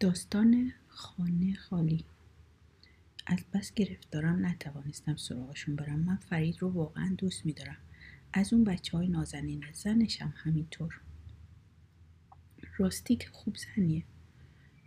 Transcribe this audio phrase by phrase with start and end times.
[0.00, 2.04] داستان خانه خالی.
[3.26, 5.98] از بس گرفتارم نتوانستم سراغشون برم.
[5.98, 7.76] من فرید رو واقعا دوست میدارم.
[8.32, 11.00] از اون بچه های نازنین زنشم همینطور.
[12.78, 14.04] راستی که خوب زنیه.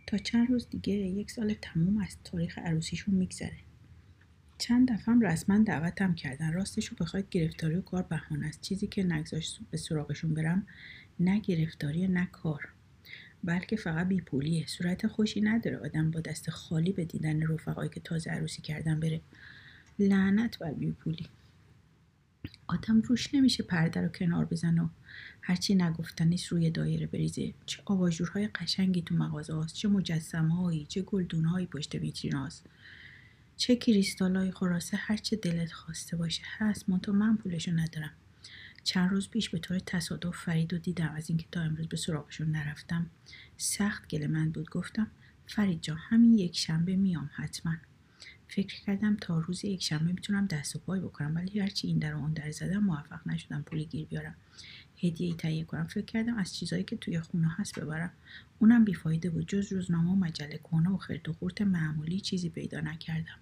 [0.06, 3.58] تا چند روز دیگه یک سال تموم از تاریخ عروسیشون میگذره.
[4.58, 6.52] چند دفعه رسما دعوتم کردن.
[6.52, 8.60] راستش رو بخواید گرفتاری و کار بهانه است.
[8.60, 10.66] چیزی که نگذاشت به سراغشون برم
[11.20, 12.68] نه گرفتاری نه کار.
[13.44, 18.30] بلکه فقط بیپولیه صورت خوشی نداره آدم با دست خالی به دیدن رفقایی که تازه
[18.30, 19.20] عروسی کردن بره.
[19.98, 21.26] لعنت بر بیپولی
[22.66, 24.88] آدم روش نمیشه پرده رو کنار بزن و
[25.42, 27.54] هرچی نگفتنیست روی دایره بریزه.
[27.66, 32.66] چه آواژورهای قشنگی تو مغازه هاست چه مجسمه هایی چه گلدون هایی پشت ویترین هاست.
[33.56, 36.42] چه کریستال های خلاصه هرچه دلت خواسته باشه.
[36.58, 38.12] هست منتها من پولشو ندارم.
[38.84, 41.12] چند روز پیش به طور تصادف فرید رو دیدم.
[41.16, 43.06] از اینکه تا امروز به سراغشون نرفتم
[43.56, 44.70] سخت گل من بود.
[44.70, 45.06] گفتم
[45.46, 47.76] فرید جان همین یک شنبه میام حتما.
[48.48, 52.14] فکر کردم تا روز یک شنبه می‌تونم دست و پای بکنم ولی هرچی این در
[52.14, 54.34] و اون در زدم موفق نشدم پولی گیر بیارم.
[54.96, 55.86] هدیه ای تهیه کنم.
[55.86, 58.10] فکر کردم از چیزایی که توی خونه هست ببرم.
[58.58, 59.48] اونم بیفایده بود.
[59.48, 63.38] جز روزنامه و مجله کنه و خرد و خورت معمولی چیزی پیدا نکردم.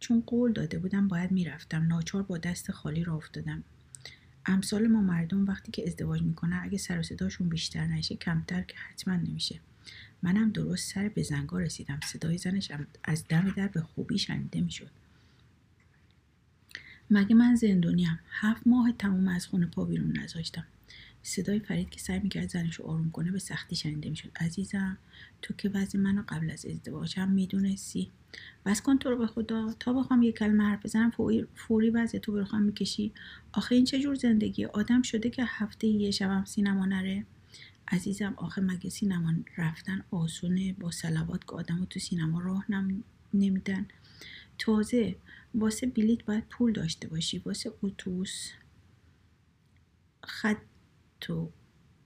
[0.00, 1.86] چون قول داده بودم باید می‌رفتم.
[1.86, 3.64] ناچار با دست خالی را افتادم.
[4.48, 8.74] امثال ما مردم وقتی که ازدواج می‌کنن اگه سر و صداشون بیشتر نشه کمتر که
[8.76, 9.60] حتما نمیشه.
[10.22, 12.00] منم درست سر به زنگا رسیدم.
[12.04, 12.72] صدای زنش
[13.04, 14.90] از دم در به خوبی شنیده می‌شد.
[17.10, 20.64] مگه من زندونیم؟ هفت ماه تموم از خونه پا بیرون نذاشتم.
[21.22, 24.30] صدای فرید که سعی می‌کرد زنش رو آروم کنه به سختی شنیده می‌شد.
[24.40, 24.98] عزیزم
[25.42, 28.10] تو که وضع منو قبل از ازدواجم می‌دونستی.
[28.66, 29.74] بس کن تو رو به خدا.
[29.80, 31.12] تا بخوام یه کلمه حرف بزنم
[31.54, 33.12] فوری, وضع تو بخوام می‌کشی.
[33.52, 37.26] آخه این چه جور زندگی؟ آدم شده که هفته یه شبم سینما نره.
[37.88, 42.66] عزیزم آخه مگه سینما رفتن آسونه با سلوات که آدم تو سینما راه
[43.34, 43.86] نمیدن؟
[44.58, 45.16] تازه
[45.54, 47.38] واسه بلیت باید پول داشته باشی.
[47.38, 48.50] واسه اتوبوس
[50.24, 50.56] خط
[51.20, 51.50] تو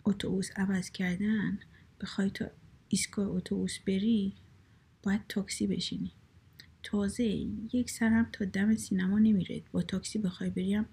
[0.04, 1.58] اتوبوس عوض کردن
[2.00, 2.46] بخوای تا
[2.88, 4.32] ایستگاه اتوبوس بری
[5.02, 6.12] باید تاکسی بشینی.
[6.82, 7.24] تازه
[7.72, 9.62] یک سرم تا دم سینما نمیره.
[9.72, 10.86] با تاکسی بخوای بریم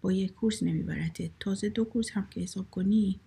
[0.00, 3.20] با یک کورس نمیبرته تازه دو کورس هم که حساب کنی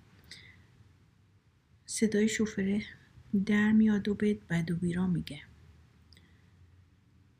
[1.85, 2.81] صدای شوفره
[3.45, 5.41] در میاد و بد بد و بیرا میگه.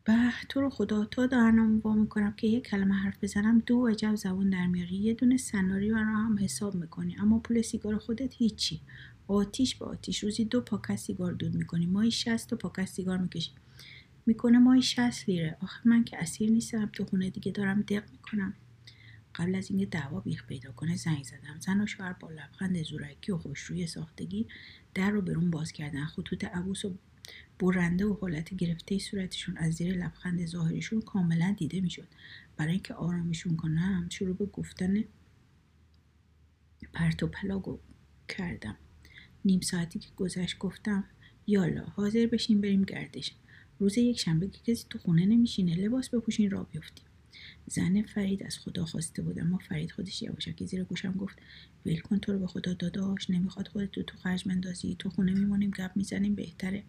[0.05, 4.15] به تو رو خدا تا دهنم وا می‌کنم که یک کلمه حرف بزنم دو عجب
[4.15, 8.81] زبون در میاری یه دونه سناریو رو هم حساب می‌کنی اما پول سیگار خودت هیچی.
[9.27, 13.51] آتیش به آتیش روزی دو پاکت سیگار دود می‌کنی ماهی شست تا پاکت سیگار می‌کشی.
[14.25, 15.57] می‌کنه ماهی شست لیره.
[15.61, 18.53] آخه من که اسیر نیستم تو خونه دیگه دارم دق می‌کنم.
[19.35, 21.59] قبل از اینکه دعوا بیخ پیدا کنه زنگ زدم.
[21.59, 24.47] زن و شوهر با لبخند زورکی و خوشروی ساختگی
[24.93, 26.05] در رو برون باز کردن.
[26.05, 26.95] خطوط عبوس و
[27.59, 32.07] برنده و حالت گرفته صورتشون از زیر لبخند ظاهریشون کاملا دیده می‌شد.
[32.57, 35.03] برای اینکه آرامشون کنم شروع به گفتن
[36.93, 37.61] پرت و پلا
[38.27, 38.77] کردم.
[39.45, 41.03] نیم ساعتی که گذشت گفتم
[41.47, 43.31] یالا حاضر بشین بریم گردش.
[43.79, 47.05] روز یک شنبه که کسی تو خونه نمیشینه لباس بپوشین را بیفتیم.
[47.67, 51.37] زن فرید از خدا خواسته بود اما فرید خودش یواشکی زیر گوشم گفت
[51.85, 55.33] ول کن تو رو به خدا داداش نمی‌خواد خودت تو تو خرج مندازی تو خونه
[55.33, 56.83] میمونیم گپ می‌زنیم بهتره.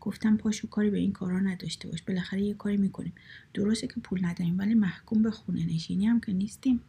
[0.00, 3.12] گفتم پاشو کاری به این کارا نداشته باش بالاخره یه کاری می‌کنیم.
[3.54, 6.80] درسته که پول نداریم ولی محکوم به خونه نشینی هم که نیستیم.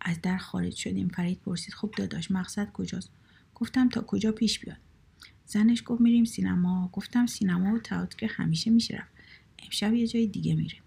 [0.00, 3.10] از در خارج شدیم فرید پرسید خب داداش مقصد کجاست؟
[3.54, 4.76] گفتم تا کجا پیش بیاد؟
[5.46, 6.90] زنش گفت میریم سینما.
[6.92, 9.04] گفتم سینما و تئاتر همیشه میشه
[9.58, 10.82] امشب یه جای دیگه میریم.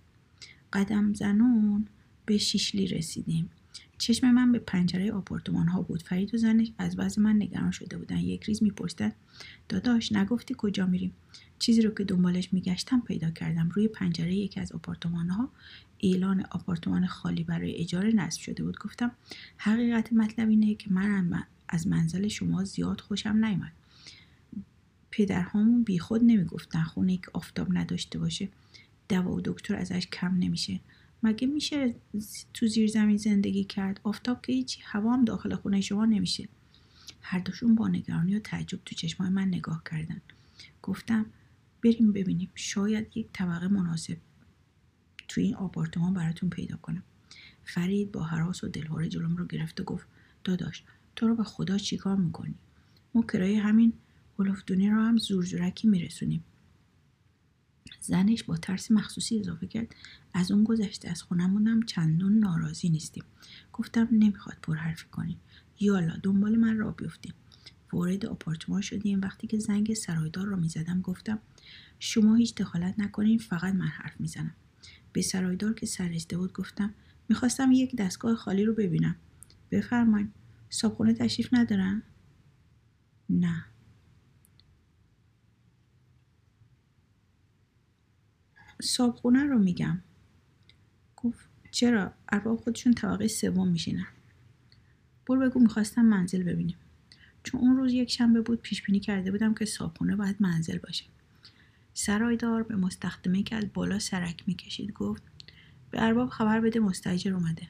[0.74, 1.88] قدم زنون
[2.26, 3.50] به شیشلی رسیدیم.
[3.98, 6.04] چشم من به پنجره آپارتمان ها بود.
[6.04, 8.18] فرید و زنش از بعض من نگران شده بودن.
[8.18, 9.12] یک ریز میپرسیدن
[9.70, 11.14] داداش نگفتی کجا میریم؟
[11.60, 13.70] چیزی رو که دنبالش میگشتم پیدا کردم.
[13.70, 15.50] روی پنجره یکی از آپارتمان ها
[16.04, 18.80] اعلان آپارتمان خالی برای اجاره نصب شده بود.
[18.80, 19.12] گفتم
[19.58, 23.72] حقیقت مطلب اینه که من از منزل شما زیاد خوشم نیومد.
[25.12, 26.84] پدرهامون بیخود نمی‌گفتن.
[26.84, 28.50] خونه که آفتاب نداشته باشه.
[29.14, 30.80] دوا و دکتر ازش کم نمیشه.
[31.24, 31.96] مگه میشه
[32.54, 36.48] تو زیر زمین زندگی کرد؟ آفتاب که هیچی هوا هم داخل خونه شما نمیشه.
[37.22, 40.22] هر دوشون با نگرانی و تعجب تو چشمای من نگاه کردن.
[40.82, 41.26] گفتم
[41.84, 42.50] بریم ببینیم.
[42.56, 44.18] شاید یک طبقه مناسب
[45.28, 47.04] تو این آپارتمان براتون پیدا کنم.
[47.66, 50.08] فرید با حراس و دلهوره جلوم رو گرفت و گفت
[50.44, 50.84] داداش
[51.16, 52.56] تو رو به خدا چیکار می‌کنی؟
[53.16, 53.94] ما کرایه همین
[54.40, 56.44] هلفدونی رو هم زورزورکی میرسونیم.
[58.04, 59.96] زنش با ترس مخصوصی اضافه کرد.
[60.34, 63.24] از اون گذشته از خونمونم چندون ناراضی نیستیم.
[63.74, 65.40] گفتم نمی‌خواد پرحرفی کنیم.
[65.80, 67.34] یالا دنبال من را بیفتیم.
[67.94, 69.22] وارد آپارتمان شدیم.
[69.22, 71.40] وقتی که زنگ سرایدار را می‌زدم گفتم
[72.00, 74.56] شما هیچ دخالت نکنین فقط من حرف می‌زنم.
[75.14, 76.94] به سرایدار که سررسیده بود گفتم
[77.30, 79.16] می‌خواستم یک دستگاه خالی رو ببینم.
[79.72, 80.30] بفرمایید.
[80.70, 82.04] صابخونه تشریف ندارن؟
[83.30, 83.66] نه.
[88.84, 90.00] صابخونه رو میگم.
[91.16, 94.08] گفت چرا؟ ارباب خودشون طبقه سوم میشینن.
[95.28, 96.76] برو بگو می‌خواستم منزل ببینیم.
[97.44, 101.06] چون اون روز یک شنبه بود پیش بینی کرده بودم که صابخونه باید منزل باشه.
[101.94, 105.24] سرایدار به مستخدمه که از بالا سرک می‌کشید گفت
[105.92, 107.68] به ارباب خبر بده مستجر اومده.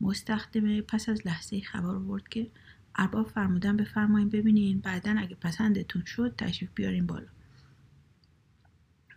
[0.00, 2.50] مستخدمه پس از لحظه خبر آورد که
[2.94, 7.28] ارباب فرمودن بفرمایین ببینین بعدا اگه پسندتون شد تشریف بیارین بالا.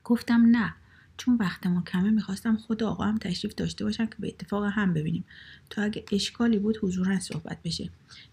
[0.04, 0.75] گفتم نه.
[1.18, 5.25] چون وقتمون کمه می‌خواستم خود آقا هم تشریف داشته باشم که به اتفاق هم ببینیم.
[5.69, 7.90] تا اگه اشکالی بود حضورا صحبت بشه.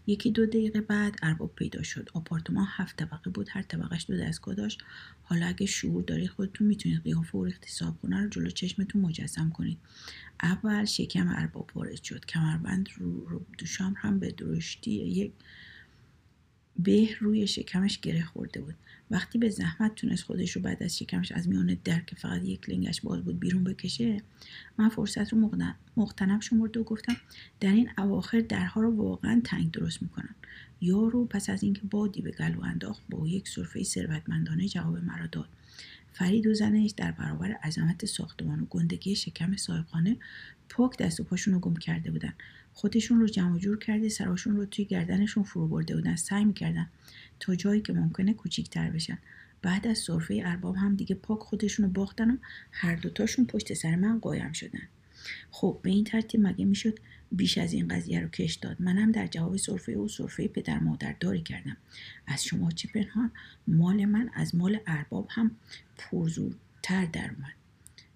[0.07, 2.09] یکی دو دقیقه بعد ارباب پیدا شد.
[2.15, 3.49] آپارتمان هفت طبقه بود.
[3.51, 4.83] هر طبقهش دو دستگاه داشت.
[5.23, 9.79] حالا اگه شعور دارید خودتون می‌تونید قیافه و اقتصاب کنه رو جلو چشمتون مجسم کنید.
[10.43, 12.25] اول شکم ارباب وارد شد.
[12.25, 15.33] کمربند رو, رو دوشام هم به درشتی یک
[16.79, 18.75] به روی شکمش گره خورده بود.
[19.11, 22.71] وقتی به زحمت تونست خودش رو بعد از شکمش از میان در که فقط یک
[22.71, 24.23] لنگش باز بود بیرون بکشه
[24.79, 25.50] من فرصت رو
[25.97, 27.17] مختنم شمرده و گفتم
[27.61, 30.35] در این اواخر درها رو واقعا تنگ درست می‌کنن.
[30.81, 35.49] یارو پس از اینکه بادی به گلو انداخت با یک صرفه ثروتمندانه جواب مرا داد.
[36.12, 40.17] فرید و زنش در برابر عظمت ساختمان و گندگی شکم صاحبخانه
[40.69, 42.32] پاک دست و پاشون رو گم کرده بودن.
[42.75, 46.88] خودشون رو جمع جور کرده سراشون رو توی گردنشون فرو برده بودن سعی می‌کردن
[47.41, 49.19] تا جایی که ممکنه کوچیکتر بشن.
[49.62, 52.37] بعد از صرفه ارباب هم دیگه پاک خودشون رو باختن و
[52.73, 54.88] هر دوتاشون پشت سر من قایم شدن.
[55.50, 56.99] خب به این ترتیب مگه می‌شد
[57.32, 61.15] بیش از این قضیه رو کش داد؟ منم در جواب صرفه او صرفه پدر مادر
[61.21, 61.76] داری کردم.
[62.26, 63.31] از شما چی پنهان؟
[63.67, 65.50] مال من از مال ارباب هم
[65.99, 67.63] پرزورتر در اومد.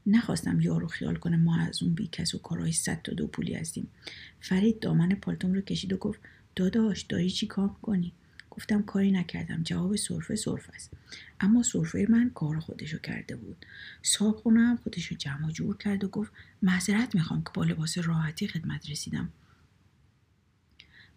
[0.06, 3.88] نخواستم یارو خیال کنه ما از اون بیکس و کارهای صد تا دو پولی هستیم.
[4.40, 6.20] فرید دامن پالتوم رو کشید و گفت
[6.56, 8.12] داداش داری چی کار کنی
[8.50, 10.90] گفتم کاری نکردم جواب صرفه صرف است.
[11.40, 13.66] اما صرفه من کار خودشو کرده بود.
[14.02, 18.48] صاحب خونه هم خودشو جمع جور کرد و گفت معذرت می‌خوام که با لباس راحتی
[18.48, 19.28] خدمت رسیدم.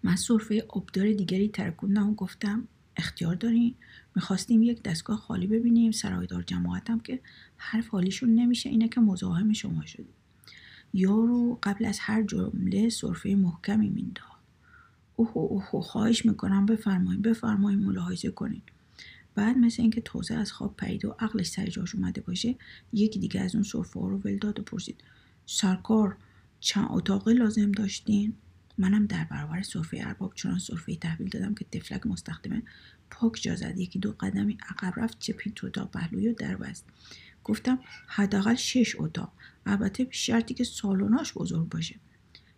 [0.03, 2.67] من صرفه آبدار دیگری ترکوندم و گفتم
[2.97, 3.75] اختیار دارین
[4.15, 7.19] می‌خواستیم یک دستگاه خالی ببینیم سرایدار جماعتم که
[7.61, 10.13] حرف حالیشون نمیشه اینه که مزاحم شما شدیم
[10.93, 14.41] یارو قبل از هر جمله صرفه محکمی مینداخت.
[15.15, 18.63] اوه اوه خواهش می‌کنم بفرمایید بفرمایید ملاحظه کنید
[19.35, 22.55] بعد مثل اینکه توزه از خواب پرید و عقلش سر جاش اومده باشه
[22.93, 25.03] یکی دیگه از اون صرفه ها رو ول داد و پرسید
[25.45, 26.17] سرکار
[26.59, 28.33] چند اتاقه لازم داشتین؟
[28.77, 32.63] منم در برابر صرفه ارباب چنان صرفه تحویل دادم که تفلک مستخدمه
[33.09, 36.85] پاک جا زد یکی دو قدمی عقب رفت چپید تو اتاق پهلوی و در بست.
[37.43, 39.33] گفتم حداقل شش اتاق.
[39.65, 41.95] البته شرطی که سالوناش بزرگ باشه.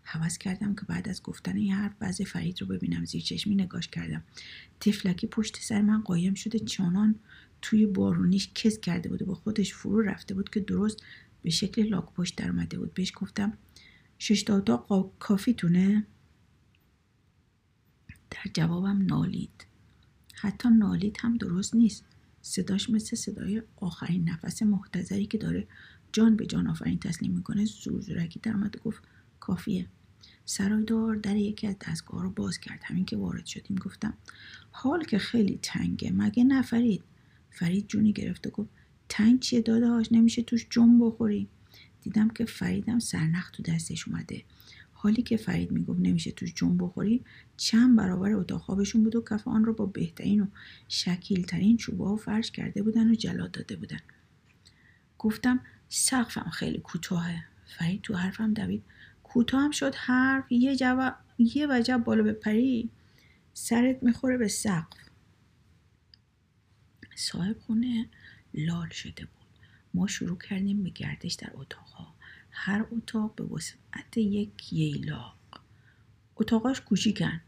[0.04, 3.88] حوض کردم که بعد از گفتن این حرف وضع فرید رو ببینم زیر چشمی نگاش
[3.88, 4.24] کردم.
[4.80, 7.16] تفلکی پشت سر من قایم شده چانان
[7.62, 11.04] توی بارونیش کس کرده بود و با خودش فرو رفته بود که درست
[11.42, 12.94] به شکل لاک پشت در اومده بود.
[12.94, 13.58] بهش گفتم
[14.20, 16.08] شش تا اتاق کافیتونه؟
[18.32, 19.66] در جوابم نالید.
[20.34, 22.06] حتی نالید هم درست نیست.
[22.46, 25.68] صداش مثل صدای آخرین نفس محتظری که داره
[26.12, 27.66] جان به جان آفرین تسلیم می‌کنه.
[27.66, 29.04] زور زورکی در اومد گفت
[29.40, 29.88] کافیه.
[30.46, 32.80] سرایدار در یکی از دستگاه رو باز کرد.
[32.84, 34.14] همین که وارد شدیم گفتم
[34.72, 36.12] حال که خیلی تنگه.
[36.12, 37.04] مگه نفرید
[37.52, 38.70] فرید؟ جونی گرفت و گفت
[39.10, 41.48] تنگ چیه داداش؟ نمیشه توش جنب بخوری؟
[42.02, 44.44] دیدم که فریدم سرنخ تو دستش اومده.
[45.04, 47.24] حالی که فرید می‌گفت نمیشه توش جون بخوری
[47.58, 50.46] چند برابر اتاق خوابشون بود و کف آن رو با بهترین و
[50.88, 54.00] شکیلترین چوبه و فرش کرده بودن و جلاد داده بودن.
[55.20, 57.44] گفتم سقفم خیلی کوتاهه.
[57.66, 58.84] فرید تو حرفم دوید
[59.24, 62.90] کوتاه هم شد حرف یه جواب یه وجب بالا بپری
[63.54, 64.98] سرت می‌خوره به سقف.
[67.16, 68.10] صاحب خونه
[68.54, 69.48] لال شده بود.
[69.94, 72.13] ما شروع کردیم به گردش در اتاقها.
[72.54, 75.36] هر اتاق به وسعت یک ییلاق.
[76.36, 77.42] اتاقاش کوچیکن.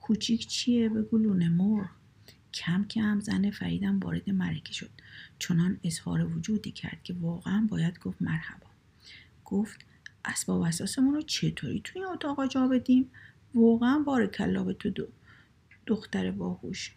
[0.00, 1.88] کوچیک چیه؟ بگو لونه مرغ.
[2.54, 4.90] کم کم زن فریدم وارد مرکه شد.
[5.38, 8.66] چنان اظهار وجودی کرد که واقعا باید گفت مرحبا.
[9.44, 9.86] گفت
[10.24, 13.10] اسباب اساسمون رو چطوری توی اتاقا جا بدیم؟
[13.54, 15.08] واقعا بار کلا به تو دو
[15.86, 16.94] دختر باهوش.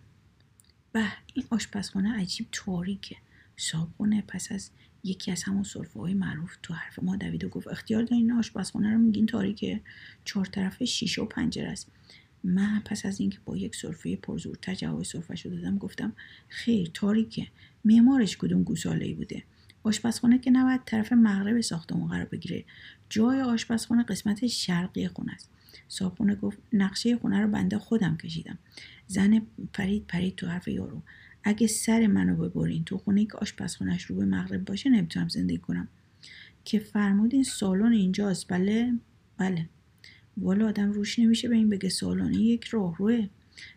[0.91, 3.15] به این آشپزخانه عجیب تاریکه.
[3.57, 4.69] صابخونه پس از
[5.03, 8.91] یکی از همون صرفه های معروف تو حرف ما دوید و گفت اختیار دارین آشپزخانه
[8.91, 9.81] رو میگین تاریکه
[10.25, 11.87] چهار طرف شیشه و پنجره است.
[12.43, 16.13] من پس از اینکه با یک صرفه پرزورتر جواب صرفش رو دادم گفتم
[16.49, 17.47] خیر تاریکه.
[17.85, 19.43] معمارش کدوم گوساله بوده؟
[19.83, 22.63] آشپزخونه که نباید طرف مغرب ساختمون قرار بگیره.
[23.09, 25.49] جای آشپزخونه قسمت شرقی خونه است.
[25.87, 28.57] صابخونه گفت نقشه خونه رو بنده خودم کشیدم.
[29.07, 29.41] زن
[29.73, 31.01] فرید پرید تو حرف یارو.
[31.43, 35.87] اگه سر منو ببرین تو خونه که آشپزخونهش رو به مغرب باشه نمی‌تونم زندگی کنم.
[36.65, 38.47] که فرمودین سالن اینجاست.
[38.47, 38.93] بله
[39.37, 39.69] بله.
[40.37, 42.33] والا آدم روش نمیشه به این بگه سالن.
[42.33, 43.27] یک راهروه.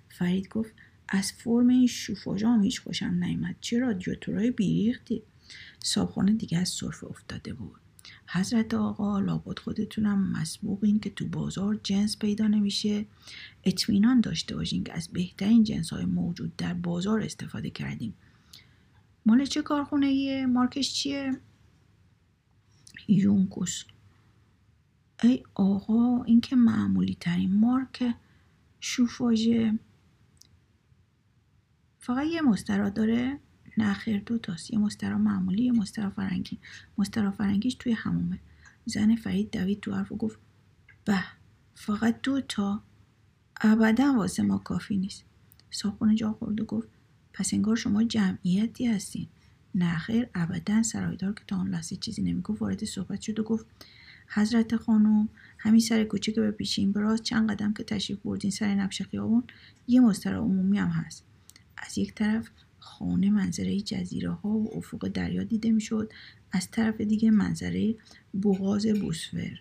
[0.08, 0.74] فرید گفت
[1.08, 5.22] از فرم این شوفاژام هیچ خوشم نیامد چرا؟ رادیاتورهای بیریختی.
[5.82, 7.83] صابخانه دیگه از صرف افتاده بود.
[8.34, 13.06] حضرت آقا لابد خودتونم مسبوقین که تو بازار جنس پیدا نمیشه.
[13.64, 18.14] اطمینان داشته باشین که از بهترین جنس های موجود در بازار استفاده کردیم.
[19.26, 21.40] مال چه کارخونه ایه؟ مارکش چیه؟
[23.08, 23.84] یونکوس.
[25.22, 28.14] ای آقا این که معمولی ترین مارک
[28.80, 29.78] شوفاژه.
[31.98, 33.40] فقط یه مسترا داره؟
[33.78, 34.70] نه خیر دو تاست.
[34.70, 36.58] یه مسترا معمولی یه مسترا فرنگی
[36.98, 38.38] مسترا فرنگیش توی همومه.
[38.86, 40.38] زن فرید دوید تو حرف و گفت
[41.04, 41.24] به
[41.74, 42.82] فقط دو تا.
[43.60, 45.24] ابدا واسه ما کافی نیست.
[45.70, 46.88] صاحبخونه جا خورد و گفت
[47.32, 49.26] پس انگار شما جمعیتی هستین.
[49.74, 50.82] نه خیر ابدا.
[50.82, 53.66] سرایدار که تا آن لحظه چیزی نمی‌گفت وارد صحبت شد و گفت
[54.28, 55.28] حضرت خانم
[55.58, 59.44] همین سر کوچه که به پیشین براز چند قدم که تشریف بردین سر نبش خیابون
[59.88, 61.24] یه مسترا عمومی هم هست.
[61.76, 62.50] از یک طرف
[62.84, 66.12] خانه منظره جزیره ها و افق دریا دیده می‌شد.
[66.52, 67.94] از طرف دیگه منظره
[68.42, 69.58] بغاز بوسفر.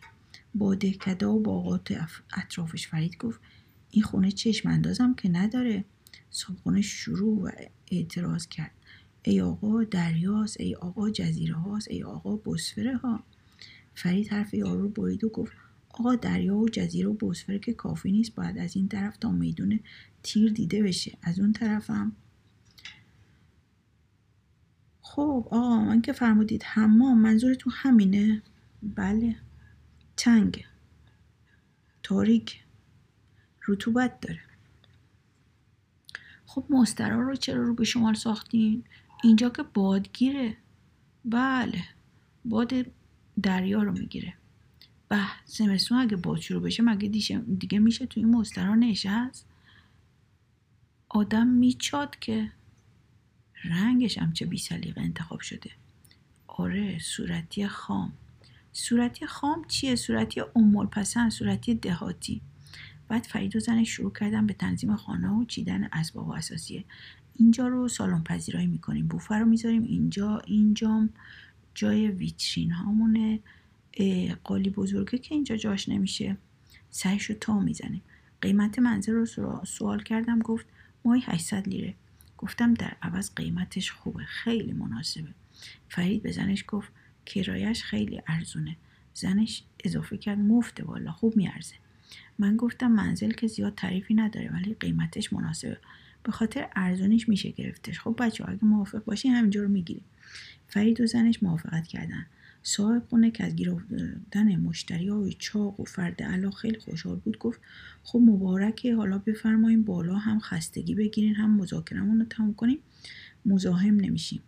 [0.55, 1.97] با دهکده و باغات
[2.33, 3.39] اطرافش فرید گفت
[3.91, 5.85] این خونه چشم اندازم که نداره.
[6.31, 7.51] صبحونه شروع و
[7.91, 8.71] اعتراض کرد.
[9.23, 13.23] ای آقا دریاست ای آقا جزیره هاست ای آقا بوسفره ها
[13.95, 15.51] فرید حرف یارو رو برید و گفت
[15.89, 19.79] آقا دریا و جزیره و بوسفره که کافی نیست باید از این طرف تا میدون
[20.23, 21.17] تیر دیده بشه.
[21.21, 22.11] از اون طرفم.
[25.05, 26.63] خب آقا من که فرمودید.
[26.63, 28.41] حمام منظورتون همینه؟
[28.83, 29.35] بله.
[30.17, 30.65] تنگ
[32.03, 32.63] تاریک.
[33.67, 34.39] رطوبت داره.
[36.45, 38.83] خب مسترا رو چرا رو به شمال ساختین؟
[39.23, 40.57] اینجا که بادگیره
[41.25, 41.83] بله.
[42.45, 42.73] باد
[43.41, 44.33] دریا رو می‌گیره.
[45.09, 47.07] به زمستون اگه باد شروع بشه مگه
[47.59, 49.47] دیگه میشه توی این مسترا نشست؟
[51.09, 52.51] آدم میچاد که.
[53.63, 54.61] رنگش هم چه بی
[54.97, 55.69] انتخاب شده.
[56.47, 58.13] آره صورتی خام.
[58.73, 62.41] صورتی خام چیه؟ صورتی امول پسند صورتی دهاتی.
[63.07, 66.83] بعد فرید و زنش شروع کردن به تنظیم خانه و چیدن اسباب و اساسیه.
[67.35, 69.07] اینجا رو سالن پذیرایی می‌کنیم.
[69.07, 70.39] بوفر رو می‌ذاریم اینجا.
[70.45, 71.09] اینجا
[71.73, 73.39] جای ویترین هامونه.
[74.43, 76.37] قالی بزرگه که اینجا جاش نمیشه.
[76.89, 78.01] سعیش رو تا می‌زنیم.
[78.41, 79.25] قیمت منظر رو
[79.65, 80.65] سوال کردم گفت
[81.05, 81.93] مای 800 لیره.
[82.43, 85.29] گفتم در عوض قیمتش خوبه خیلی مناسبه.
[85.89, 86.91] فرید به زنش گفت
[87.25, 88.77] کرایش خیلی ارزونه.
[89.13, 91.75] زنش اضافه کرد مفته والا خوب میارزه.
[92.39, 95.77] من گفتم منزل که زیاد تعریفی نداره ولی قیمتش مناسبه.
[96.23, 97.99] به خاطر ارزونیش میشه گرفتش.
[97.99, 100.05] خب بچه اگه موافق باشی همینجا رو می‌گیریم.
[100.67, 102.25] فرید و زنش موافقت کردن.
[102.63, 107.61] صاحب خونه که از گرفتن مشتری های چاق و فرد علا خیلی خوشحال بود گفت
[108.03, 112.79] خب مبارکه حالا بفرماییم بالا هم خستگی بگیرین هم مذاکرمون رو تموم کنیم.
[113.45, 114.41] مزاحم نمیشیم.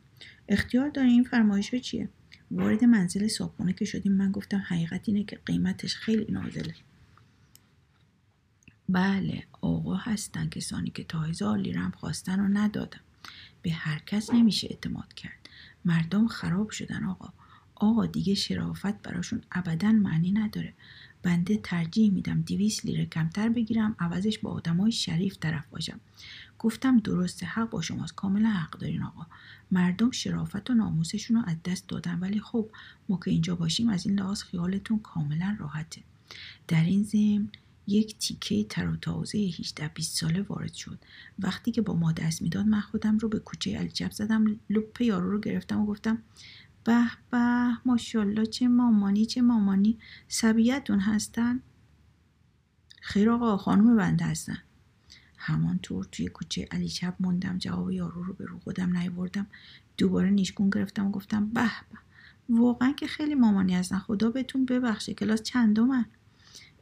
[0.50, 2.10] اختیار داریم این فرمایش ها چیه؟
[2.52, 4.12] وارد منزل صابخونه که شدیم.
[4.12, 6.76] من گفتم حقیقت اینه که قیمتش خیلی نازله.
[8.90, 13.00] بله آقا هستن کسانی که تا هزار لیرم خواستن و ندادم
[13.62, 15.50] به هر کس نمیشه اعتماد کرد.
[15.86, 17.34] مردم خراب شدن آقا.
[17.76, 20.74] آقا دیگه شرافت براشون ابدا معنی نداره.
[21.24, 26.00] بنده ترجیح میدم دیویس لیره کمتر بگیرم عوضش با آدمای شریف طرف باشم.
[26.60, 28.16] گفتم درسته حق با شماست.
[28.16, 29.26] کاملا حق دارین آقا.
[29.72, 32.20] مردم شرافت و ناموسشون رو از دست دادن.
[32.20, 32.70] ولی خب
[33.10, 36.02] ما که اینجا باشیم از این لحاظ خیالتون کاملا راحته.
[36.68, 37.48] در این ضمن
[37.88, 41.00] یک تیکه تر و تازه 18 20 ساله وارد شد.
[41.40, 45.32] وقتی که با ما دست می‌داد من خودم رو به کوچه الجب زدم لپ یارو
[45.32, 46.18] رو گرفتم و گفتم
[46.86, 49.98] به به ماشالله چه مامانی چه مامانی.
[50.28, 51.60] سبیتون هستن؟
[53.02, 54.58] خیر آقا خانم بنده هستن.
[55.38, 59.48] همانطور توی کوچه علی چپ موندم جواب یارو رو به رو خودم نیوردم
[59.98, 61.62] دوباره نیشگون گرفتم و گفتم به
[61.92, 62.00] به.
[62.50, 64.00] واقعا که خیلی مامانی هستن.
[64.00, 66.06] خدا بهتون ببخشه کلاس چندمن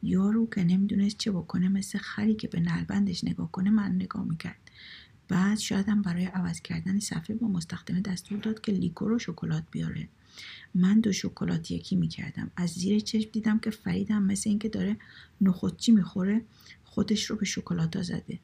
[0.03, 4.59] یارو که نمی‌دونست چه بکنه مثل خری که به نلبندش نگاه کنه من نگاه می‌کرد.
[5.27, 10.09] بعد شایدم برای عوض کردن صفحه با مستخدمه دستور داد که لیکور و شکلات بیاره.
[10.75, 12.51] من دو شکلات یکی می‌کردم.
[12.55, 14.97] از زیر چشم دیدم که فریدم مثل اینکه داره
[15.41, 16.41] نخودچی می‌خوره
[16.83, 18.39] خودش رو به شکلاتا زده.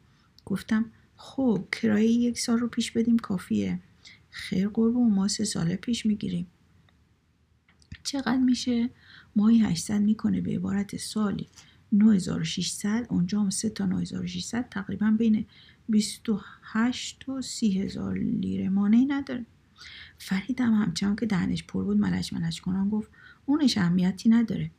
[0.46, 3.80] گفتم خب کرایه یک سال رو پیش بدیم کافیه.
[4.30, 6.48] خیر قربون ما سه ساله پیش می‌گیریم.
[8.04, 8.90] چقدر میشه؟
[9.36, 11.48] ماهی 800 می‌کنه به عبارت سالی.
[11.92, 15.46] 9600 اونجا هم 3 تا 9600 تقریبا بین
[15.90, 19.46] 28 و 30 هزار لیره مانعی نداره.
[20.18, 23.12] فریدم همچنان که دهنش پر بود ملش ملش کنان گفت
[23.46, 24.72] اونش اهمیتی نداره.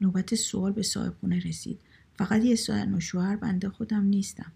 [0.00, 1.80] نوبت سوال به صاحب خونه رسید.
[2.14, 4.52] فقط یه ساعت و بنده خودم نیستم.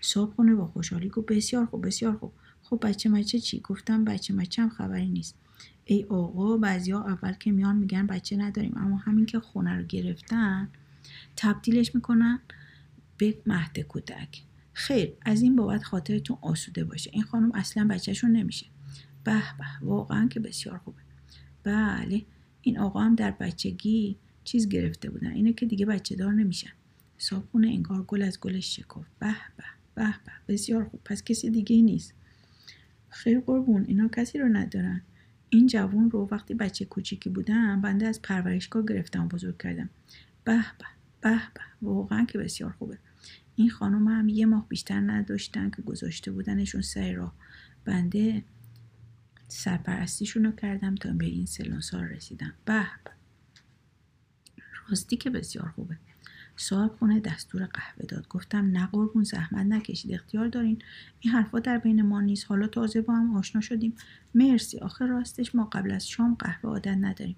[0.00, 2.32] صاحب خونه با خوشحالی گفت بسیار خوب بسیار خوب.
[2.62, 5.36] خب بچه مچه چی؟ گفتم بچه مچه هم خبری نیست.
[5.84, 8.72] ای آقا بعضیا اول که میان میگن بچه نداریم.
[8.76, 10.68] اما همین که خونه رو گرفتن
[11.36, 12.40] تبدیلش می‌کنن
[13.18, 14.42] به مهد کودک.
[14.80, 17.10] خیر از این بابت خاطرتون آسوده باشه.
[17.12, 18.66] این خانم اصلا بچهشون نمیشه.
[19.24, 20.98] به به واقعا که بسیار خوبه.
[21.62, 22.22] بله
[22.62, 25.30] این آقا هم در بچگی چیز گرفته بودن.
[25.30, 26.70] اینه که دیگه بچه دار نمیشن.
[27.18, 31.00] صابخونه انگار گل از گلش شکفت به به به به بسیار خوب.
[31.04, 32.14] پس کسی دیگه نیست.
[33.08, 35.02] خیر قربون اینا کسی رو ندارن.
[35.50, 39.90] این جوون رو وقتی بچه کوچیکی بودم بنده از پرورشگاه گرفتم بزرگ کردم.
[40.44, 40.86] به به
[41.20, 42.98] به به واقعا که بسیار خوبه.
[43.60, 47.34] این خانم هم یه ماه بیشتر نداشتن که گذاشته بودنشون سر راه
[47.84, 48.44] بنده
[49.48, 52.52] سرپرستیشون رو کردم تا به این سلون سال رسیدم.
[52.64, 52.86] به.
[54.88, 55.96] راستی که بسیار خوبه.
[56.56, 58.28] صاحب خونه دستور قهوه داد.
[58.28, 60.14] گفتم نه قربون زحمت نکشید.
[60.14, 60.82] اختیار دارین.
[61.20, 62.46] این حرفا در بین ما نیست.
[62.48, 63.94] حالا تازه با هم آشنا شدیم.
[64.34, 64.78] مرسی.
[64.78, 67.36] آخه راستش ما قبل از شام قهوه عادت نداریم.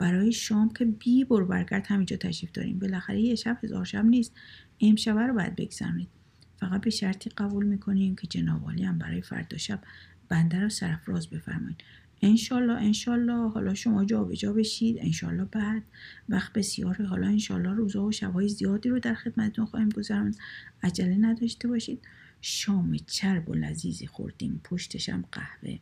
[0.00, 2.78] برای شام که بی بر برگرد همینجا تشریف داریم.
[2.78, 4.32] بالاخره یه شب هزار شب نیست.
[4.80, 6.08] امشب رو باید بگذرونید.
[6.56, 9.80] فقط به شرطی قبول می‌کنیم که جنابالی هم برای فردا شب
[10.28, 11.78] بنده رو سرفراز بفرمایید.
[12.22, 13.50] انشالله انشالله.
[13.50, 14.96] حالا شما جا به جا بشید.
[15.00, 15.82] انشالله بعد.
[16.28, 17.06] وقت بسیاره.
[17.06, 20.34] حالا انشالله روزها و شبهای زیادی رو در خدمتتون خواهیم گذارن
[20.82, 22.02] عجله نداشته باشید.
[22.40, 24.60] شام چرب و لذیذی خوردیم.
[24.64, 25.78] پشتشم قهوه.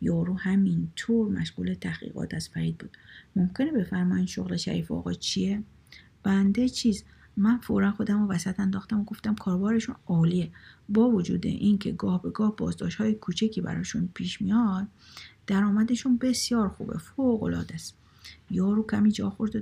[0.00, 2.96] یارو همین طور مشغول تحقیقات از فرید بود.
[3.36, 5.62] ممکنه بفرمایید شغل شریف آقا چیه؟
[6.22, 7.04] بنده چیز
[7.36, 10.50] من فورا خودم رو وسط انداختم و گفتم کاربارشون عالیه.
[10.88, 14.86] با وجود اینکه گاه به گاه بازداشت های کوچکی براشون پیش میاد
[15.46, 16.98] درآمدشون بسیار خوبه.
[16.98, 17.94] فوق العاده است.
[18.50, 19.60] یارو کمی جا خورد و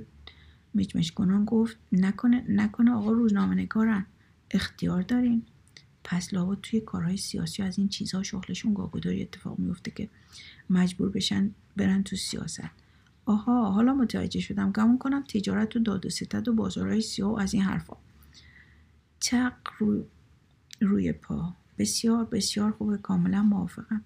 [0.75, 4.05] مچمچ کنان گفت نکنه نکنه آقا روزنامه نگارن
[4.51, 5.43] اختیار دارین؟
[6.07, 10.09] پس لابد توی کارهای سیاسی از این چیزها شغلشون گاگوداری اتفاق میفته که
[10.69, 12.69] مجبور بشن برن تو سیاست.
[13.25, 14.71] آها حالا متوجه شدم.
[14.71, 17.97] گمون کنم تجارت و داد و ستد و بازارهای سیاه از این حرفا.
[19.19, 20.03] چق روی,
[20.81, 21.53] روی پا.
[21.77, 22.97] بسیار بسیار خوبه.
[22.97, 24.03] کاملا موافقم.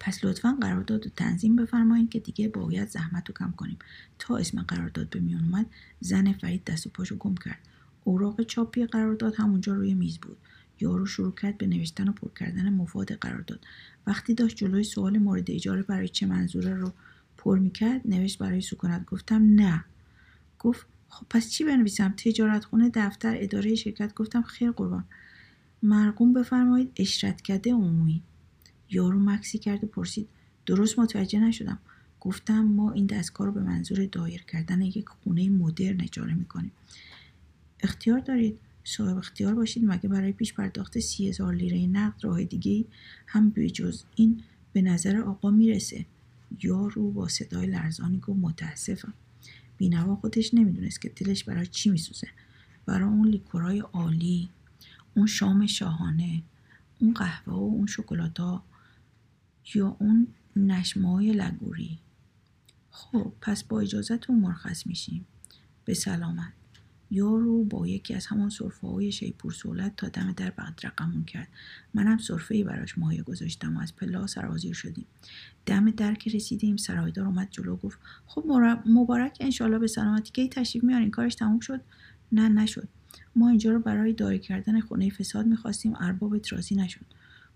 [0.00, 3.78] پس لطفا قرارداد و تنظیم بفرمایید که دیگه باید زحمت رو کم کنیم.
[4.18, 5.66] تا اسم قرارداد به میان اومد
[6.00, 7.58] زن فرید دست و پاشو گم کرد.
[8.06, 10.36] اوراق چاپی قرارداد همونجا روی میز بود.
[10.80, 13.60] یارو شروع کرد به نوشتن و پر کردن مفاد قرارداد
[14.06, 16.92] وقتی داشت جلوی سوال مورد اجاره برای چه منظوره رو
[17.36, 19.84] پر می‌کرد نوشت برای سکونت گفتم نه.
[20.58, 25.04] گفت خب پس چی بنویسم؟ تجارت خونه دفتر اداره شرکت؟ گفتم خیر قربان.
[25.82, 28.22] مرقوم بفرمایید اشرتکده عمومی.
[28.90, 30.28] یارو مکسی کرد و پرسید
[30.66, 31.78] درست متوجه نشدم.
[32.20, 36.72] گفتم ما این دستگاه رو به منظور دایر کردن یک خونه مدرن اجاره می‌کنیم.
[37.80, 38.58] اختیار دارید.
[38.84, 39.84] صاحب اختیار باشید.
[39.84, 42.84] مگه برای پیش پرداخت سی هزار لیره نقد راه دیگه
[43.26, 46.06] هم به جز این به نظر آقا می‌رسه؟
[46.62, 49.14] یارو با صدای لرزانی گفت متاسفم.
[49.76, 52.28] بینوا خودش نمی‌دونست که دلش برای چی میسوزه.
[52.86, 54.48] برای اون لیکورای عالی
[55.14, 56.42] اون شام شاهانه
[56.98, 58.62] اون قهوه و اون شکلاتا
[59.74, 61.98] یا اون نشمه های لگوری.
[62.90, 65.26] خب پس با اجازتون مرخص میشیم.
[65.84, 66.52] به سلامت.
[67.16, 71.48] یارو با یکی از همان صرفه های شیپور سولت تا دم در بعد رقمون کرد.
[71.94, 75.06] منم صرفه ای براش ماهی گذاشتم و از پلا سرازیر شدیم.
[75.66, 78.44] دم در که رسیدیم سرایدار اومد جلو گفت خب
[78.86, 80.32] مبارک انشالله به سلامتی.
[80.32, 81.80] کی تشریف میارین؟ کارش تموم شد؟
[82.32, 82.88] نه نشد.
[83.36, 85.94] ما اینجا رو برای داری کردن خونه فساد می‌خواستیم.
[86.00, 87.06] اربابت راضی نشد.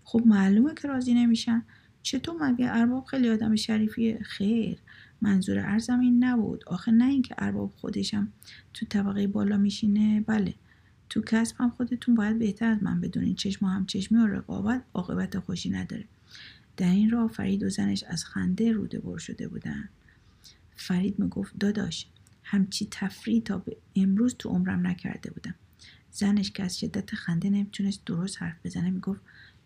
[0.03, 1.63] خب معلومه که راضی نمیشن.
[2.03, 4.77] چطور مگه؟ ارباب خیلی آدم شریفی خیر.
[5.21, 6.63] منظور ارزم این نبود.
[6.67, 8.27] آخه نه اینکه ارباب خودشم
[8.73, 10.21] تو طبقه بالا میشینه.
[10.21, 10.53] بله.
[11.09, 13.35] تو کسب هم خودتون باید بهتر از من بدونین.
[13.35, 16.05] چشم هم چشمی و رقابت عاقبت خوشی نداره.
[16.77, 19.89] در این راه فرید و زنش از خنده روده بر شده بودن.
[20.75, 22.07] فرید می‌گفت داداش
[22.43, 25.55] همچی تفریح تا به امروز تو عمرم نکرده بودم.
[26.11, 29.21] زنش که از شدت خنده نمی‌تونست درست حرف بزنه می‌گفت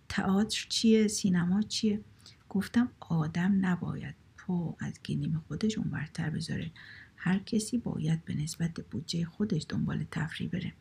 [0.09, 2.01] تئاتر چیه؟ سینما چیه؟
[2.49, 4.15] گفتم آدم نباید
[4.47, 6.71] پا از گلیم خودش اونورتر بذاره.
[7.17, 10.73] هر کسی باید به نسبت بودجه خودش دنبال تفریح بره.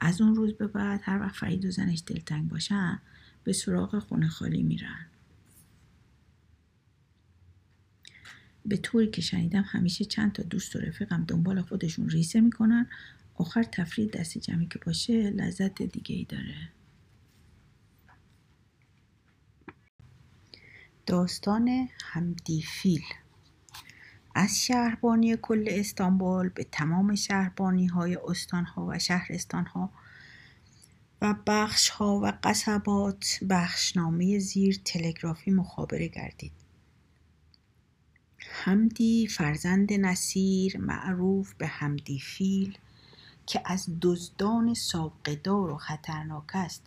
[0.00, 3.00] از اون روز به بعد هر وقت فرید و زنش دلتنگ باشن
[3.44, 5.06] به سراغ خونه خالی میرن.
[8.64, 12.86] به طوری که شنیدم همیشه چند تا دوست و رفیقم دنبال خودشون ریسه می‌کنن
[13.34, 16.68] آخر تفریح دست جمعی که باشه لذت دیگه ای داره.
[21.06, 23.02] داستان همدیفیل
[24.34, 29.90] از شهربانی کل استانبول به تمام شهربانی های استان ها و شهرستان ها
[31.22, 36.52] و بخش ها و قصبات بخشنامه زیر تلگرافی مخابره گردید.
[38.38, 42.78] همدی فرزند نصیر معروف به همدی فیل
[43.46, 46.82] که از دزدان ساقدار و خطرناک است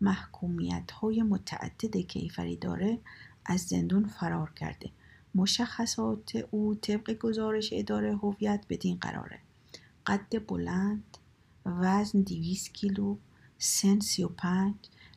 [0.00, 2.98] محکومیت های متعدد کیفری داره
[3.44, 4.90] از زندون فرار کرده.
[5.34, 9.38] مشخصات او طبق گزارش اداره هویت بدین قراره.
[10.06, 11.18] قد بلند
[11.66, 13.16] وزن 200 کیلو
[13.58, 14.74] سن 35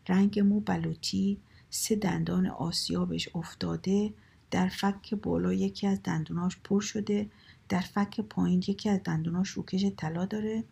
[0.10, 1.38] رنگ مو بلوطی
[1.70, 4.14] سه دندان آسیابش افتاده
[4.52, 7.30] در فک بالا یکی از دندوناش پر شده
[7.70, 10.64] در فک پایین یکی از دندوناش روکش طلا داره.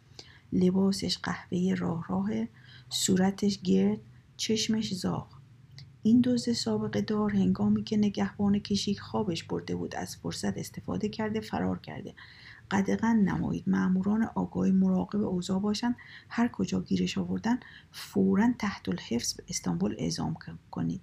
[0.54, 2.50] لباسش قهوه‌ای راه راهه
[2.90, 4.00] صورتش گرد
[4.38, 5.35] چشمش زاغ.
[6.06, 11.40] این دوز سابقه دار هنگامی که نگهبان کشیک خوابش برده بود از فرصت استفاده کرده
[11.40, 12.14] فرار کرده.
[12.72, 13.64] قدغن نمایید.
[13.68, 15.96] معموران آگاهی مراقب اوضاع باشند.
[16.30, 17.60] هر کجا گیرش آوردن
[17.92, 20.36] فورا تحت الحفظ به استانبول اعزام
[20.72, 21.02] کنید.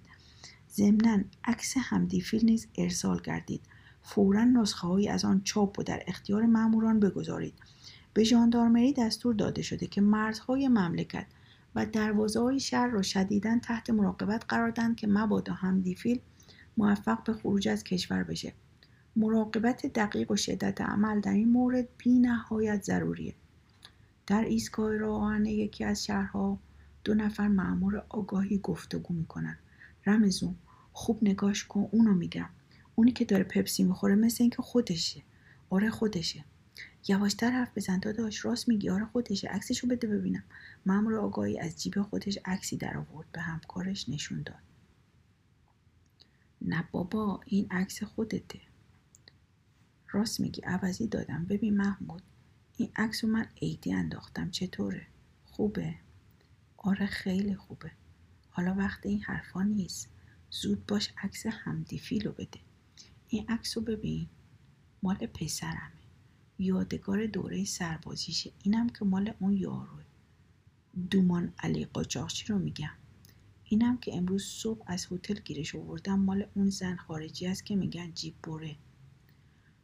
[0.75, 3.61] ضمنا عکس همدیفیل نیز ارسال گردید.
[4.01, 7.53] فورا نسخه از آن چاپ و در اختیار معموران بگذارید.
[8.13, 11.25] به ژاندارمری دستور داده شده که مرزهای مملکت
[11.75, 16.19] و دروازه های شهر را شدیدا تحت مراقبت قرار دهند که مبادا همدیفیل
[16.77, 18.53] موفق به خروج از کشور بشه.
[19.15, 23.35] مراقبت دقیق و شدت عمل در این مورد بی نهایت ضروریه.
[24.27, 26.59] در ایستگاه راه یکی از شهرها
[27.03, 29.57] دو نفر معمور آگاهی گفتگو می‌کنن
[30.05, 30.55] رمزون
[30.93, 32.49] خوب نگاش کن اونو میگم.
[32.95, 35.21] اونی که داره پپسی می‌خوره مثل اینکه خودشه.
[35.69, 36.45] آره خودشه.
[37.07, 38.89] یواشتر حرف بزن داداش راست میگی.
[38.89, 40.43] آره خودشه عکسشو بده ببینم.
[40.85, 44.63] مامور آگاهی از جیب خودش عکسی در آورد به همکارش نشون داد.
[46.61, 48.59] نه بابا این عکس خودته.
[50.11, 50.61] راست میگی.
[50.61, 51.45] عوضی دادم.
[51.45, 52.21] ببین محمود
[52.77, 54.51] این عکس رو من عیدی انداختم.
[54.51, 55.07] چطوره؟
[55.45, 55.95] خوبه؟
[56.77, 57.91] آره خیلی خوبه.
[58.49, 60.09] حالا وقت این حرفا نیست.
[60.49, 62.59] زود باش عکس همدیفیلو بده.
[63.27, 64.27] این عکس رو ببین.
[65.03, 65.92] مال پسرمه
[66.63, 70.03] یادگار دوره سربازیشه اینم که مال اون یاروه
[71.09, 72.93] دومان علی قاچاقچی رو میگم.
[73.65, 78.11] اینم که امروز صبح از هتل گیرش آوردم مال اون زن خارجی است که میگن
[78.13, 78.75] جیب بره.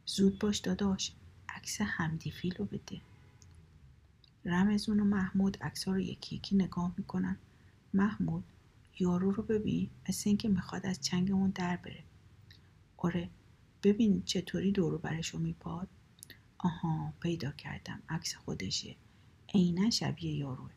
[0.06, 1.12] زود باش داداش
[1.48, 3.00] عکس همدیفیل رو بده.
[4.44, 7.36] رمزون و محمود عکس رو یکی یکی نگاه می‌کنن.
[7.94, 8.44] محمود
[8.98, 12.02] یارو رو ببین مثل اینکه می‌خواد از چنگ اون در بره.
[12.96, 13.28] آره
[13.82, 15.88] ببین چطوری دورو برشو میپاد
[16.62, 18.02] آها پیدا کردم.
[18.08, 18.96] عکس خودشه.
[19.54, 20.70] عینا شبیه یاروه.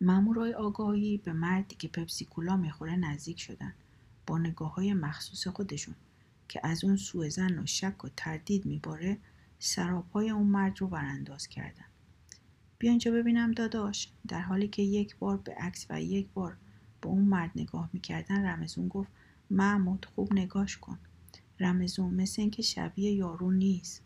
[0.00, 3.74] مامورای آگاهی به مردی که پپسی کولا می‌خوره نزدیک شدن.
[4.26, 5.94] با نگاه های مخصوص خودشون
[6.48, 9.18] که از اون سوء زن و شک و تردید میباره
[9.58, 11.84] سراپای اون مرد رو برانداز کردن.
[12.78, 16.56] بیا اینجا ببینم داداش؟ در حالی که یک بار به عکس و یک بار
[17.00, 19.10] به اون مرد نگاه می‌کردن رمزون گفت
[19.50, 20.98] محمود خوب نگاش کن.
[21.60, 24.02] رمزون مثل اینکه شبیه یارو نیست.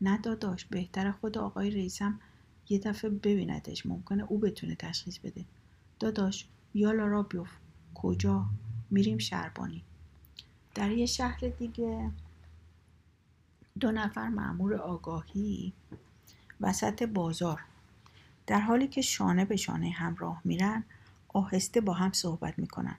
[0.00, 2.20] نه داداش بهتر خود آقای رئیسم
[2.68, 5.44] یه دفعه ببیندش ممکنه او بتونه تشخیص بده.
[6.00, 7.50] داداش یالا را بیوف
[7.94, 8.46] کجا؟
[8.90, 9.84] میریم شربانی
[10.74, 12.10] در یه شهر دیگه
[13.80, 15.72] دو نفر معمور آگاهی.
[16.60, 17.60] وسط بازار.
[18.46, 20.84] در حالی که شانه به شانه همراه میرن
[21.28, 22.96] آهسته با هم صحبت می‌کنن.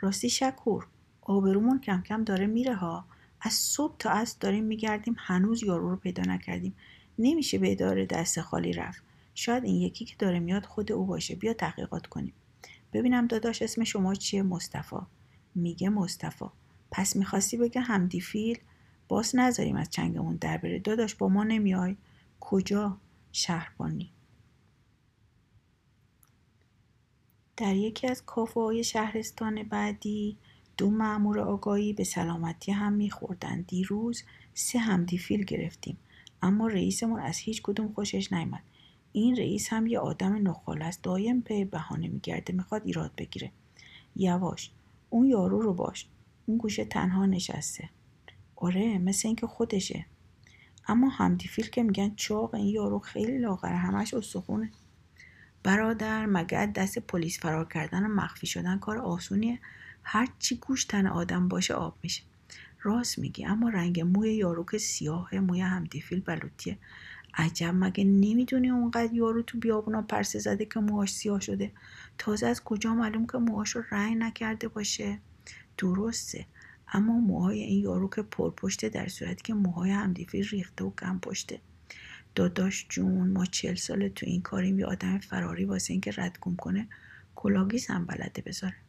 [0.00, 0.86] راستی شکور
[1.22, 3.04] آبرومون کم کم داره میره ها.
[3.40, 6.74] از صبح تا از داریم میگردیم هنوز یارو رو پیدا نکردیم.
[7.18, 9.02] نمیشه به اداره دست خالی رفت.
[9.34, 11.34] شاید این یکی که داره میاد خود او باشه.
[11.34, 12.32] بیا تحقیقات کنیم.
[12.92, 14.96] ببینم داداش اسم شما چیه؟ مصطفی.
[15.54, 16.44] میگه مصطفی.
[16.90, 18.58] پس می‌خواستی بگه همدی فیل؟
[19.08, 20.78] باز نذاریم از چنگمون در بره.
[20.78, 21.96] داداش با ما نمیای.
[22.40, 22.96] کجا؟
[23.32, 24.12] شهربانی.
[27.56, 30.36] در یکی از کافه های شهرستان بعدی
[30.76, 33.60] دو مأمور آگاهی به سلامتی هم میخوردن.
[33.60, 34.22] دیروز
[34.54, 35.96] سه همدی فیل گرفتیم
[36.42, 38.62] اما رئیسمون از هیچ کدوم خوشش نیامد
[39.12, 43.50] این رئیس هم یه آدم نخال است دایم پی بهانه میگرده می‌خواد ایراد بگیره.
[44.16, 44.70] یواش
[45.10, 46.06] اون یارو رو باش.
[46.46, 47.88] اون گوشه تنها نشسته.
[48.56, 50.06] آره مثل اینکه خودشه.
[50.88, 54.70] اما همدیفیل که میگن چاق این یارو خیلی لاغره همش استخونه.
[55.62, 59.58] برادر مگه دست پلیس فرار کردن و مخفی شدن کار آسونیه؟
[60.08, 62.22] هر چی گوش تن آدم باشه آب میشه.
[62.82, 66.78] راست میگی اما رنگ موی یارو که سیاهه موی همدیفیل بلوتیه
[67.34, 71.72] عجب مگه نمی‌دونی اونقدر یارو تو بیابونا پرسه زده که موهاش سیاه شده؟
[72.18, 75.18] تازه از کجا معلوم که موهاش رو رنگ نکرده باشه؟
[75.78, 76.46] درسته
[76.92, 81.60] اما موهای این یارو که پرپشته در صورتی که موهای همدیفیل ریخته و کم پشته.
[82.34, 86.88] داداش جون ما چل ساله تو این کاریم یه آدم فراری واسه اینکه ردگم کنه
[87.36, 88.85] کلاگیز هم بلده بذاره.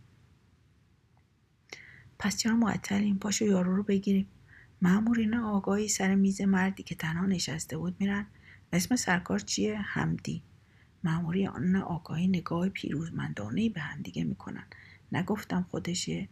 [2.20, 4.28] پس چرا معطلیم؟ پاشو یارو رو بگیریم.
[4.82, 8.26] مامورین آگاهی سر میز مردی که تنها نشسته بود میرن.
[8.74, 10.42] اسم سرکار چیه؟ همدی
[11.04, 14.64] ماموری آن آگاهی نگاه پیروزمندانه به هم دیگه می‌کنن.
[15.12, 16.28] نگفتم خودشه.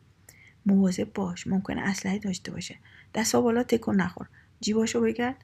[0.65, 2.75] مواظب باش ممکنه اسلحه داشته باشه.
[3.15, 4.27] دستا بالا تکون نخور.
[4.61, 5.35] جیباشو بگرد.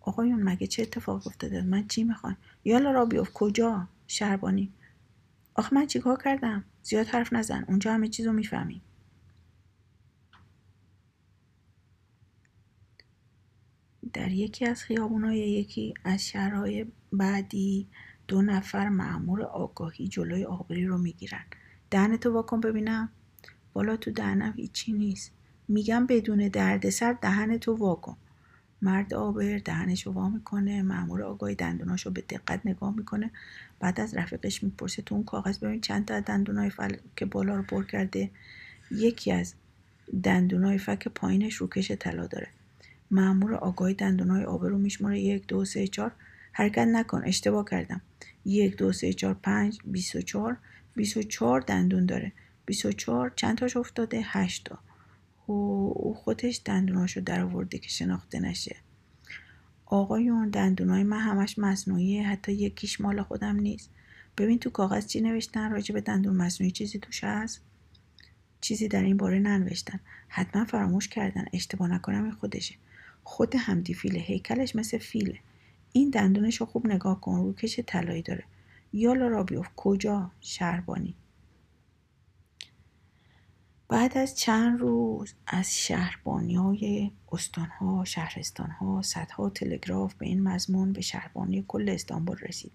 [0.00, 4.72] آقایون مگه چه اتفاق افتاده؟ من چی می‌خوام یالا را بیفت کجا؟ شربانی
[5.54, 7.64] آخه من چیکار کردم؟ زیاد حرف نزن.
[7.68, 8.80] اونجا همه چیزو می‌فهمی
[14.12, 17.86] در یکی از خیابونای یکی از شهرهای بعدی
[18.28, 21.44] دو نفر معمور آگاهی جلوی آبری رو می‌گیرن.
[21.90, 23.08] دهنتو واکن ببینم.
[23.72, 25.32] بالا تو دهنم هیچی نیست.
[25.68, 28.16] میگم بدون دردسر دهنتو واکن
[28.82, 33.30] مرد آبر دهنش رو وا می‌کنه مامور آگاهی دندوناش رو به دقت نگاه می‌کنه.
[33.80, 37.62] بعد از رفیقش می‌پرسه تو اون کاغذ ببین چند تا دندونای فل که بالا رو
[37.62, 38.30] پر کرده.
[38.90, 39.54] یکی از
[40.24, 42.48] دندونای فک پایینش روکش طلا داره.
[43.10, 45.20] مامور آگاهی دندونای آبر رو میشماره.
[45.20, 46.12] یک دو سه چهار.
[46.52, 47.22] حرکت نکن.
[47.24, 48.00] اشتباه کردم.
[48.44, 50.56] یک دو سه چهار پنج بیست و چهار.
[50.96, 52.32] بیست و چهار دندون داره.
[52.66, 54.78] بیست و چهار چند تاش افتاده هشتا
[55.46, 58.76] او خودش دندوناشو در آورده که شناخته نشه.
[59.86, 62.28] آقایون دندونای من همش مصنوعیه.
[62.28, 63.90] حتی یکیش مال خودم نیست.
[64.38, 67.60] ببین تو کاغذ چی نوشتن؟ راجع به دندون مصنوعی چیزی توش هست؟
[68.60, 70.00] چیزی در این باره ننوشتن.
[70.28, 71.44] حتما فراموش کردن.
[71.52, 72.74] اشتباه نکنم این خودشه.
[73.28, 75.38] خود همدی فیله هیکلش مثل فیله.
[75.92, 78.44] این دندونش رو خوب نگاه کن روکش طلایی داره.
[78.92, 81.14] یالا را بیفت کجا؟ شهربانی.
[83.88, 90.42] بعد از چند روز از شهربانی های استان ها شهرستان ها صدها تلگراف به این
[90.42, 92.72] مضمون به شهربانی کل استانبول رسید.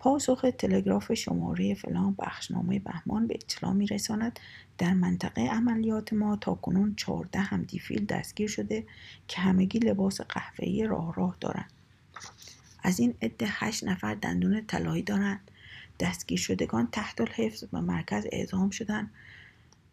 [0.00, 4.40] پاسخ تلگراف شماره فلان بخشنامه بهمان به اطلاع می رساند
[4.78, 8.86] در منطقه عملیات ما تا کنون چهارده همدیفیل دستگیر شده
[9.28, 11.70] که همگی لباس قهوه‌ای راه راه دارند.
[12.82, 15.50] از این عده هشت نفر دندون طلایی دارند.
[16.00, 19.10] دستگیر شدگان تحت الحفظ به مرکز اعزام شدند.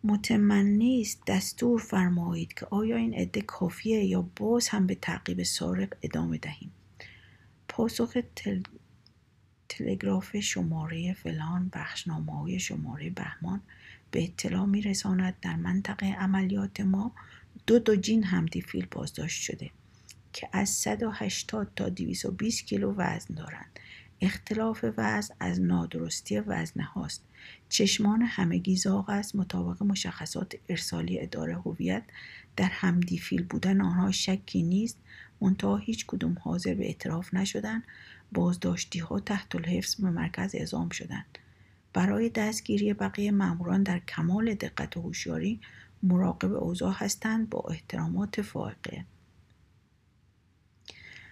[0.03, 5.93] مطمئن است دستور فرمایید که آیا این عده کافیه یا باز هم به تعقیب سارق
[6.01, 6.71] ادامه دهیم.
[7.67, 8.61] پاسخ تل...
[9.69, 13.61] تلگراف شماره فلان بخشنامه های شماره بهمان
[14.11, 17.11] به اطلاع می رساند در منطقه عملیات ما
[17.67, 19.71] دو دو جین همدیفیل بازداشت شده
[20.33, 23.79] که از 180 تا 220 کیلو وزن دارند.
[24.21, 27.23] اختلاف وزن از نادرستی وزنه هاست.
[27.69, 29.35] چشمان همگی زاغ است.
[29.35, 32.03] مطابق مشخصات ارسالی اداره هویت
[32.55, 34.97] در همدیفیل بودن آنها شکی نیست.
[35.41, 37.83] منتها هیچ کدوم حاضر به اعتراف نشدن
[38.31, 41.37] بازداشتی ها تحت الحفظ به مرکز اعزام شدند.
[41.93, 45.59] برای دستگیری بقیه ماموران در کمال دقت و هوشیاری
[46.03, 49.05] مراقب اوضاع هستند با احترامات فائقه.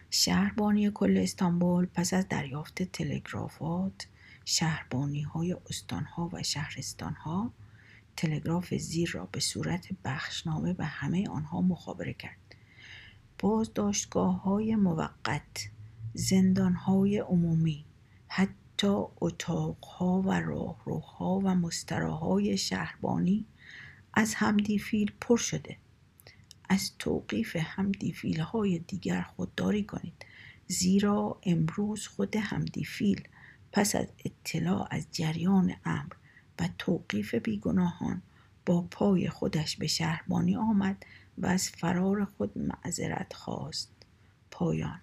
[0.10, 4.08] شهربانی کل استانبول پس از دریافت تلگرافات
[4.46, 7.52] شهربانی های استان ها و شهرستان ها
[8.18, 12.56] تلگراف زیر را به صورت بخشنامه به همه آنها مخابره کرد.
[13.40, 15.70] بازداشتگاه های موقت
[16.18, 17.86] زندان های عمومی
[18.28, 23.46] حتی اتاقها و راهروها و مستراهای شهربانی
[24.14, 25.78] از همدیفیل پر شده.
[26.70, 30.26] از توقیف همدیفیل های دیگر خودداری کنید
[30.68, 33.28] زیرا امروز خود همدیفیل
[33.72, 36.14] پس از اطلاع از جریان امر
[36.60, 38.22] و توقیف بیگناهان
[38.66, 41.06] با پای خودش به شهربانی آمد
[41.38, 43.92] و از فرار خود معذرت خواست.
[44.52, 45.00] پایان.